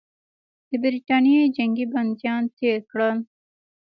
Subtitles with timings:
[0.69, 3.17] د برټانیې جنګي بندیان تېر کړل.